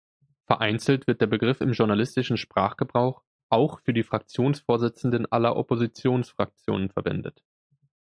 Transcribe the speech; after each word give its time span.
Vereinzelt 0.47 1.05
wird 1.05 1.21
der 1.21 1.27
Begriff 1.27 1.61
im 1.61 1.73
journalistischen 1.73 2.35
Sprachgebrauch 2.35 3.21
auch 3.49 3.79
für 3.81 3.93
die 3.93 4.01
Fraktionsvorsitzenden 4.01 5.31
aller 5.31 5.55
Oppositionsfraktionen 5.55 6.89
verwendet. 6.89 7.43